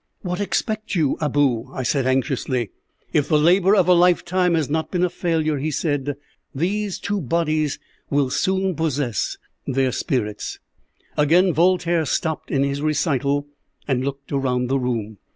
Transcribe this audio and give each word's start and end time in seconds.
"'What 0.23 0.41
expect 0.41 0.95
you, 0.95 1.15
Abou?' 1.21 1.71
I 1.73 1.83
said, 1.83 2.07
anxiously. 2.07 2.71
"'If 3.13 3.27
the 3.27 3.37
labour 3.37 3.75
of 3.75 3.87
a 3.87 3.93
lifetime 3.93 4.55
has 4.55 4.67
not 4.67 4.89
been 4.89 5.03
a 5.03 5.11
failure,' 5.11 5.59
he 5.59 5.69
said, 5.69 6.15
'these 6.55 6.97
two 6.97 7.21
bodies 7.21 7.77
will 8.09 8.31
soon 8.31 8.75
possess 8.75 9.37
their 9.67 9.91
spirits.'" 9.91 10.57
Again 11.17 11.53
Voltaire 11.53 12.05
stopped 12.07 12.49
in 12.49 12.63
his 12.63 12.81
recital, 12.81 13.45
and 13.87 14.03
looked 14.03 14.31
around 14.31 14.69
the 14.69 14.79
room. 14.79 15.19